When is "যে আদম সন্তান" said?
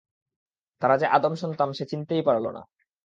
0.97-1.69